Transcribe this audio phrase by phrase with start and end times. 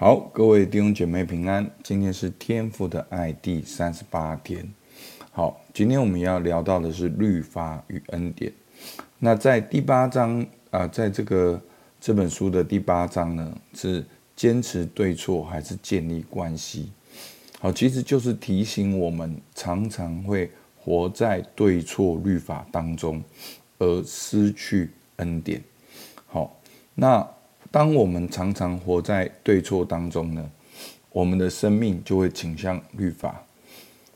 [0.00, 1.70] 好，各位弟兄姐妹平安。
[1.82, 4.66] 今天是天父的爱第三十八天。
[5.30, 8.50] 好，今天我们要聊到的是律法与恩典。
[9.18, 11.60] 那在第八章啊、在这个
[12.00, 14.02] 这本书的第八章呢，是
[14.34, 16.90] 坚持对错还是建立关系？
[17.58, 23.22] 好，其实就是提醒我们，常常会活在对错律法当中，
[23.78, 25.62] 而失去恩典。
[26.26, 26.58] 好，
[26.94, 27.28] 那。
[27.70, 30.50] 当我们常常活在对错当中呢，
[31.10, 33.42] 我们的生命就会倾向律法。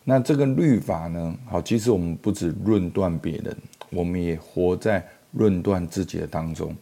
[0.02, 3.56] 那这个律法呢，好，其实我们不只论断别人，
[3.90, 6.74] 我们也活在论断自己的当中。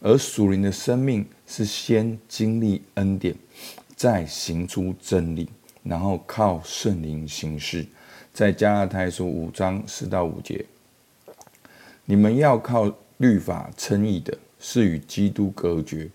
[0.00, 3.34] 而属灵的生命是先经历恩典，
[3.94, 5.48] 再行出真理，
[5.82, 7.86] 然后靠圣灵行事。
[8.32, 10.64] 在加拉太书五章四到五节，
[12.04, 14.36] 你们要靠律法称义的。
[14.66, 16.08] 是与基督隔绝，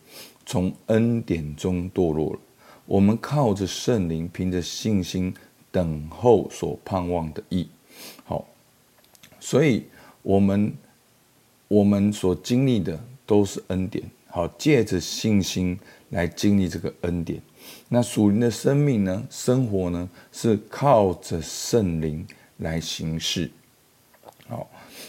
[0.44, 2.40] 从恩典中堕落了。
[2.88, 5.31] 我们靠着圣灵，凭着信心
[5.71, 7.70] 等候所盼望的意。
[8.24, 8.43] 好，
[9.40, 9.85] 所以
[10.24, 10.74] 我们
[11.68, 14.04] 我们所经历的都是恩典。
[14.26, 15.77] 好，借着信心
[16.09, 17.40] 来经历这个恩典。
[17.90, 19.27] 那属灵的生命呢？
[19.29, 20.09] 生活呢？
[20.31, 22.26] 是靠着圣灵
[22.57, 23.52] 来行事。
[24.48, 24.68] 好，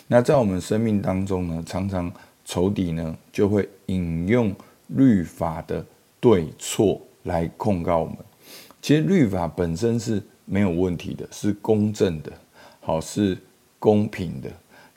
[0.09, 2.13] 那在我们生命当中呢，常常。
[2.51, 4.53] 仇敌呢，就会引用
[4.89, 5.87] 律法的
[6.19, 8.17] 对错来控告我们。
[8.83, 12.33] 其实律法本身是没有问题的，是公正的，
[12.81, 13.39] 好，是
[13.79, 14.51] 公平的。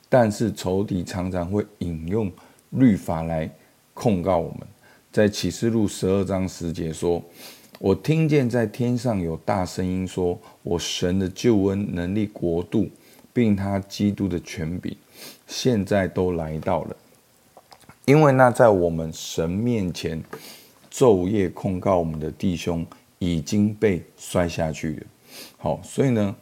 [0.09, 2.31] 但是仇敌常常会引用
[2.71, 3.47] 律法来
[3.93, 4.61] 控告我们。
[5.11, 7.23] 在启示录十二章十节说
[7.77, 12.89] ：“我听见在天上有大声音说，我神的救恩、能力、国度，
[13.31, 14.97] 并他基督的权柄，
[15.45, 16.95] 现在都来到了。”
[18.05, 20.21] 因为那在我们神面前
[20.91, 22.85] 昼夜控告我们的弟兄
[23.17, 25.03] 已经被摔下去了。
[25.57, 26.35] 好，所以呢，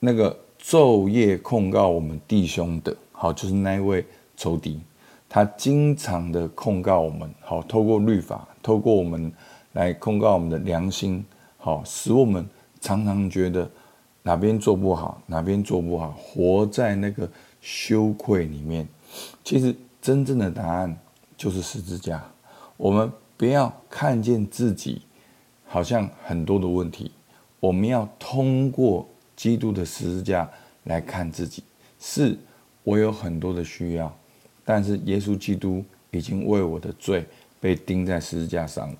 [0.00, 4.04] 那个昼夜控告我们弟兄的，好，就是那一位
[4.36, 4.80] 仇敌，
[5.28, 9.32] 他经常的控告我们，好，透过律法，透过我们
[9.74, 11.24] 来控告我们的良心，
[11.58, 12.44] 好，使我们
[12.80, 13.70] 常常觉得
[14.24, 18.88] 哪边做不好，哪边做不好，活在那个羞愧里面。
[19.44, 19.72] 其实。
[20.02, 20.98] 真正的答案
[21.36, 22.22] 就是十字架。
[22.76, 25.02] 我们不要看见自己
[25.64, 27.12] 好像很多的问题，
[27.60, 30.50] 我们要通过基督的十字架
[30.84, 31.62] 来看自己。
[32.00, 32.36] 是
[32.82, 34.12] 我有很多的需要，
[34.64, 37.24] 但是耶稣基督已经为我的罪
[37.60, 38.96] 被钉在十字架上了。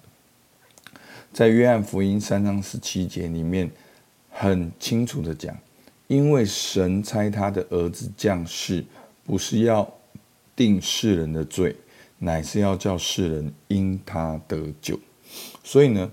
[1.33, 3.69] 在约翰福音三章十七节里面，
[4.31, 5.57] 很清楚的讲，
[6.07, 8.85] 因为神差他的儿子降世，
[9.25, 9.93] 不是要。
[10.63, 11.75] 定世人的罪，
[12.19, 14.97] 乃是要叫世人因他得救。
[15.65, 16.09] 所以呢，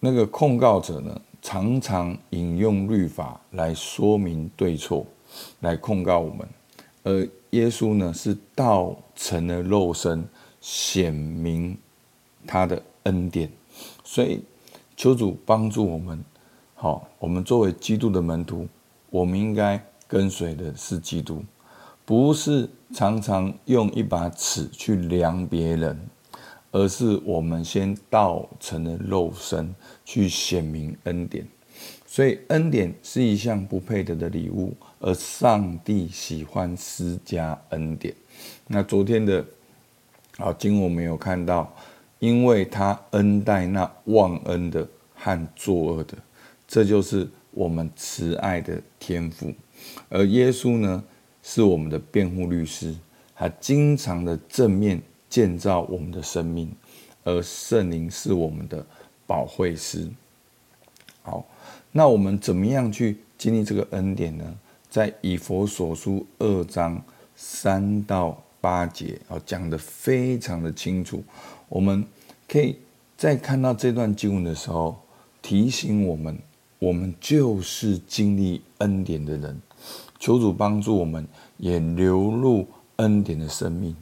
[0.00, 5.06] 那个控告者呢，常常引用律法来说明对错，
[5.60, 6.48] 来控告我们。
[7.04, 10.26] 而耶稣呢，是道成了肉身，
[10.60, 11.78] 显明
[12.44, 13.48] 他的恩典。
[14.02, 14.42] 所以，
[14.96, 16.24] 求主帮助我们。
[16.74, 18.66] 好，我们作为基督的门徒，
[19.10, 21.44] 我们应该跟随的是基督。
[22.04, 25.98] 不是常常用一把尺去量别人，
[26.70, 31.46] 而是我们先道成了肉身去显明恩典。
[32.06, 38.14] 所以恩典是一项不配得的礼物，而上帝喜欢施加恩典。
[38.68, 39.44] 那昨天的
[40.36, 41.74] 啊经我们有看到，
[42.20, 46.16] 因为他恩待那忘恩的和作恶的，
[46.68, 49.52] 这就是我们慈爱的天赋。
[50.08, 51.02] 而耶稣呢，
[51.46, 52.96] 是我们的辩护律师，
[53.36, 56.72] 他经常的正面建造我们的生命，
[57.22, 58.84] 而圣灵是我们的
[59.26, 60.08] 保惠师。
[61.22, 61.44] 好，
[61.92, 64.54] 那我们怎么样去经历这个恩典呢？
[64.88, 67.02] 在以弗所书二章
[67.36, 71.22] 三到八节，哦，讲的非常的清楚。
[71.68, 72.02] 我们
[72.48, 72.78] 可以
[73.18, 74.96] 在看到这段经文的时候，
[75.42, 76.38] 提醒我们，
[76.78, 79.60] 我们就是经历恩典的人。
[80.18, 81.26] 求主帮助我们，
[81.58, 82.66] 也流入
[82.96, 83.94] 恩典的生命，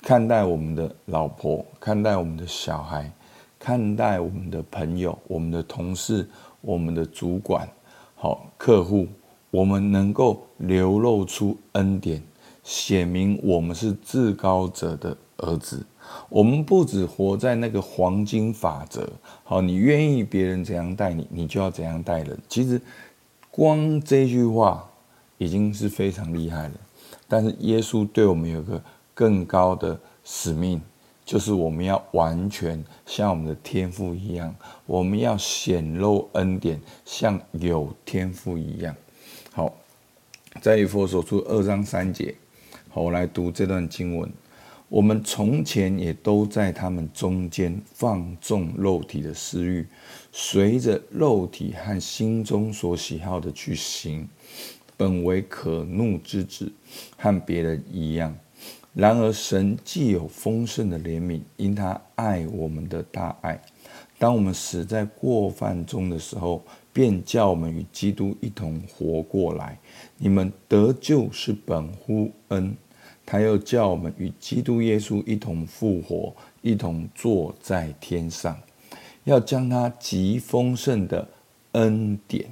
[0.00, 3.12] 看待我们的老婆，看待我们的小孩，
[3.58, 6.26] 看待我们的朋友、我们的同事、
[6.62, 7.68] 我们的主管、
[8.14, 9.06] 好客户，
[9.50, 12.22] 我们能够流露出恩典，
[12.62, 15.84] 显明我们是至高者的儿子。
[16.28, 19.06] 我们不只活在那个黄金法则，
[19.44, 22.38] 好，你愿意别人怎样待你，你就要怎样待人。
[22.48, 22.80] 其实，
[23.50, 24.89] 光这句话。
[25.40, 26.74] 已经是非常厉害了，
[27.26, 28.80] 但是耶稣对我们有个
[29.14, 30.78] 更高的使命，
[31.24, 34.54] 就是我们要完全像我们的天赋一样，
[34.84, 38.94] 我们要显露恩典，像有天赋一样。
[39.50, 39.74] 好，
[40.60, 42.34] 在以弗所出二章三节，
[42.90, 44.30] 好，我来读这段经文。
[44.90, 49.86] 我们从前也都在他们中间放纵肉体的私欲，
[50.32, 54.28] 随着肉体和心中所喜好的去行，
[55.00, 56.70] 本为可怒之子，
[57.16, 58.36] 和别人一样。
[58.92, 63.58] 然而神既有丰盛的怜悯，因他爱我们的大爱，
[64.18, 66.62] 当我们死在过犯中的时候，
[66.92, 69.78] 便叫我们与基督一同活过来。
[70.18, 72.76] 你们得救是本乎恩。
[73.24, 78.58] 他又叫我们与基督耶稣一同复活，一同坐在天上，
[79.24, 81.26] 要将他极丰盛的
[81.72, 82.44] 恩典，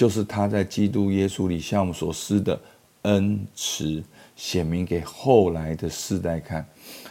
[0.00, 2.58] 就是他在基督耶稣里向我们所施的
[3.02, 4.02] 恩慈，
[4.34, 6.66] 显明给后来的世代看。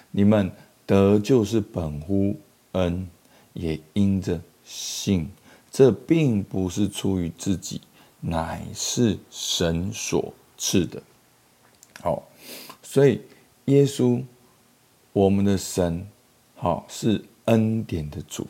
[0.09, 0.51] 你们
[0.87, 2.35] 得就是本乎
[2.71, 3.07] 恩，
[3.53, 5.29] 也因着信。
[5.69, 7.79] 这并不是出于自己，
[8.21, 10.99] 乃是神所赐的。
[12.01, 12.27] 好。
[12.81, 13.21] 所以，
[13.65, 14.23] 耶稣，
[15.13, 16.07] 我们的神，
[16.55, 18.47] 好是恩典的主，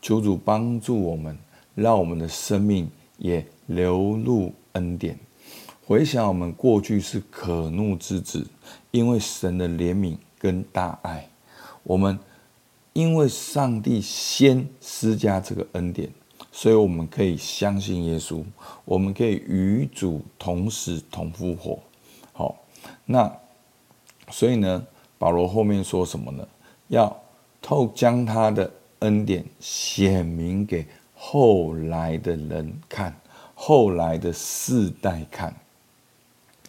[0.00, 1.36] 求主帮助我们，
[1.74, 5.18] 让我们的生命也流露恩典。
[5.84, 8.46] 回想我们过去是可怒之子，
[8.90, 11.28] 因为神的怜悯跟大爱，
[11.82, 12.18] 我们
[12.94, 16.10] 因为上帝先施加这个恩典，
[16.50, 18.42] 所以我们可以相信耶稣，
[18.86, 21.78] 我们可以与主同死同复活。
[22.32, 22.56] 好，
[23.04, 23.30] 那。
[24.30, 24.86] 所以呢，
[25.16, 26.46] 保罗后面说什么呢？
[26.88, 27.18] 要
[27.62, 30.86] 透将他的恩典显明给
[31.20, 33.14] 后来的人看，
[33.54, 35.52] 后来的世代看。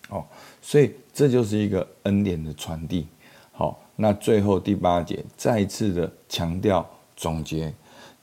[0.09, 0.25] 哦，
[0.59, 3.05] 所以这就是一个恩典的传递。
[3.51, 6.83] 好，那最后第八节再次的强调
[7.15, 7.71] 总结：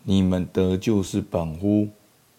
[0.03, 1.89] 你们得救是本乎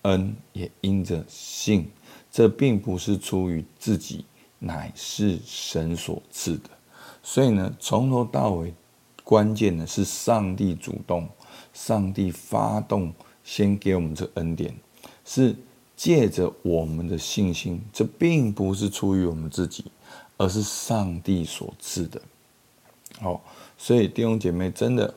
[0.01, 1.89] 恩，也因着信。
[2.30, 4.25] 这并不是出于自己，
[4.60, 6.69] 乃是神所赐的。
[7.24, 8.74] 所以呢，从头到尾，
[9.24, 11.28] 关键的是上帝主动，
[11.74, 13.13] 上帝发动，
[13.48, 14.76] 先给我们这恩典，
[15.24, 15.56] 是
[15.96, 19.86] 借着我们的信心，这并不是出于我们自己，
[20.36, 22.22] 而是上帝所赐的。
[23.22, 23.42] 好，
[23.78, 25.14] 所以弟兄姐妹，真的，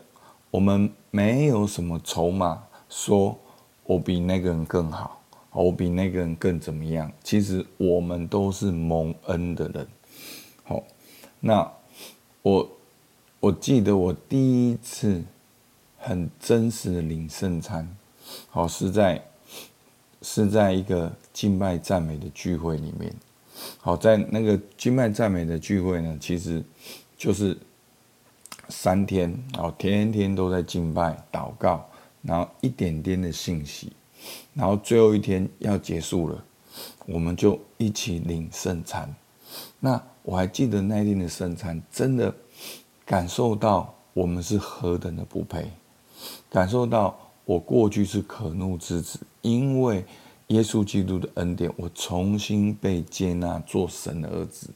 [0.52, 3.36] 我们没有什么筹码，说
[3.82, 7.10] 我比那个人更好，我比那个人更怎么样？
[7.24, 9.88] 其实我们都是蒙恩的人。
[10.62, 10.84] 好，
[11.40, 11.68] 那。
[12.42, 12.70] 我
[13.38, 15.22] 我记得我第一次
[15.98, 17.86] 很真实的领圣餐，
[18.48, 19.22] 好，是在
[20.22, 23.14] 是在一个敬拜赞美的聚会里面，
[23.78, 26.62] 好，在那个敬拜赞美的聚会呢，其实
[27.16, 27.56] 就是
[28.68, 31.88] 三天，然后，天天都在敬拜祷告，
[32.22, 33.92] 然后一点点的信息，
[34.54, 36.44] 然后最后一天要结束了，
[37.06, 39.14] 我们就一起领圣餐，
[39.78, 40.02] 那。
[40.22, 42.32] 我还记得那天的圣餐，真的
[43.06, 45.66] 感受到我们是何等的不配，
[46.50, 47.18] 感受到
[47.50, 50.04] 我过去是可怒之子，因为
[50.48, 54.70] 耶稣基督的恩典，我重新被接纳做神的儿子。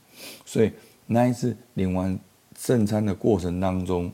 [0.45, 0.73] 所以
[1.07, 2.19] 那一次领完
[2.59, 4.11] 圣餐的过程当中，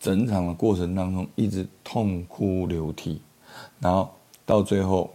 [0.00, 3.20] 整场的过程当中一直痛哭流涕，
[3.78, 4.10] 然后
[4.46, 5.10] 到最后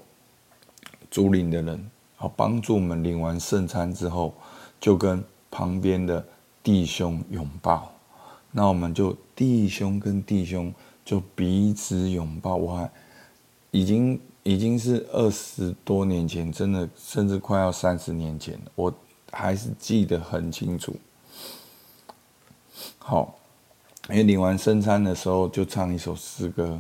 [1.10, 4.34] 主领的人好帮助我们领完圣餐之后，
[4.80, 5.24] 就跟。
[5.56, 6.26] 旁边的
[6.64, 7.94] 弟兄拥抱，
[8.50, 12.56] 那我们就弟兄跟弟兄就彼此拥抱。
[12.56, 12.90] 我还
[13.72, 18.94] 已经已经是二十多年前，真的甚至快要三十年前，我
[19.32, 20.96] 还是记得很清楚。
[22.98, 23.36] 好，
[24.10, 26.80] 因为领完圣餐的时候就唱一首诗歌，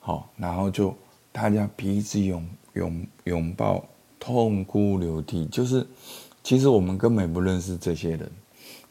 [0.00, 0.94] 好，然后就
[1.32, 3.84] 大家彼此拥拥拥抱，
[4.18, 5.86] 痛哭流涕，就是。
[6.46, 8.30] 其实我们根本不认识这些人，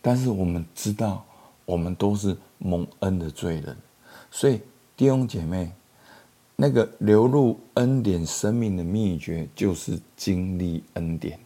[0.02, 1.24] 但是我们知道，
[1.64, 3.78] 我们都是蒙恩的罪人。
[4.36, 4.60] 所以
[4.98, 5.72] 弟兄姐妹，
[6.58, 11.40] 那个流入恩典生命的秘诀，就是经历恩典。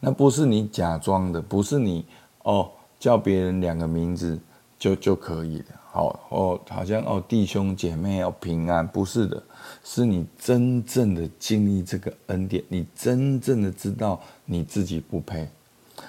[0.00, 2.04] 那不是你假装的，不是你
[2.42, 2.68] 哦
[2.98, 4.36] 叫别人两个名字
[4.76, 5.66] 就就可以了。
[5.92, 9.40] 好哦，好像哦弟兄姐妹要平安，不是的，
[9.84, 14.20] 是你真正的经历这个恩典，你真正的知道。
[14.44, 15.48] 你自己不配，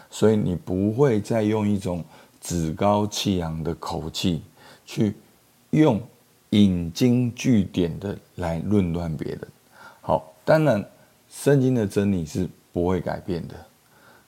[0.10, 2.04] 所以你不会再用一种
[2.42, 4.42] 趾高气扬的口气
[4.84, 5.14] 去
[5.70, 6.02] 用
[6.54, 9.48] 引经据典的来论断别人。
[10.02, 10.86] 好，当然
[11.28, 13.56] 圣经的真理是不会改变的，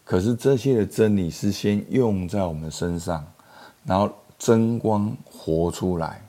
[0.03, 3.23] 可是这些的真理是先用在我们身上，
[3.83, 6.19] 然后争光活出来，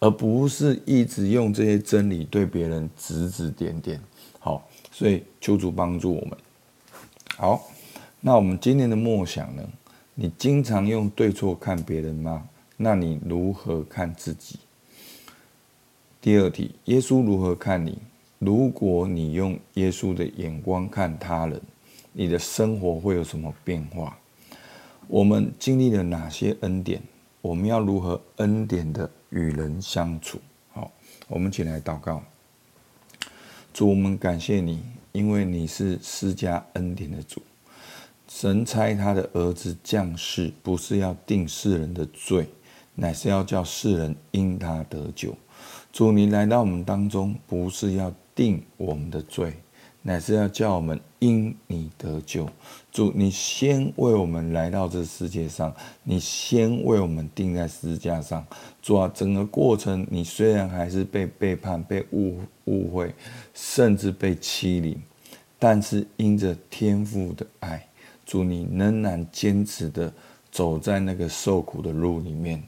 [0.00, 4.00] 而不是一直用这些真理对别人指指点点。
[4.40, 6.36] 好，所以求主帮助我们。
[7.36, 7.64] 好，
[8.20, 9.62] 那我们今天的默想呢？
[10.16, 12.42] 你经常用对错看别人吗？
[12.76, 14.58] 那你如何看自己？
[16.24, 17.98] 第二题，耶稣如何看你？
[18.38, 21.60] 如果你用耶稣的眼光看他人，
[22.14, 24.16] 你的生活会有什么变化？
[25.06, 27.02] 我们经历了哪些恩典？
[27.42, 30.38] 我们要如何恩典的与人相处？
[30.72, 30.90] 好，
[31.28, 32.22] 我们一起来祷告。
[33.74, 37.42] 主，我们感谢你，因为你是施加恩典的主。
[38.28, 42.46] 神差他的儿子降世，不是要定世人的罪，
[42.94, 45.36] 乃是要叫世人因他得救。
[45.94, 49.52] 主，你来到我们当中，不是要定我们的罪，
[50.02, 52.48] 乃是要叫我们因你得救。
[52.90, 55.72] 主，你先为我们来到这世界上，
[56.02, 58.44] 你先为我们钉在十字架上。
[58.82, 63.14] 主啊，整个过程，你虽然还是被背叛、被误误会，
[63.54, 65.00] 甚至被欺凌，
[65.60, 67.86] 但是因着天父的爱。
[68.26, 70.12] 主，你仍然坚持的
[70.50, 72.60] 走在那个受苦的路里面，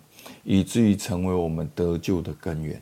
[0.44, 2.80] 以至于成为我们得救的根源。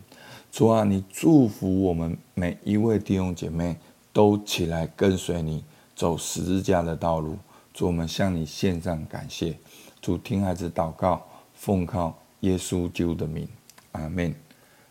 [0.55, 3.77] 主啊，你祝福我们每一位弟兄姐妹
[4.13, 5.65] 都起来跟随你
[5.97, 7.37] 走十字架的道路。
[7.73, 9.59] 主，我们向你献上感谢。
[10.01, 13.49] 主，听孩子祷告，奉靠耶稣救的名，
[13.91, 14.33] 阿门。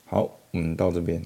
[0.03, 1.23] 好，我们到这边。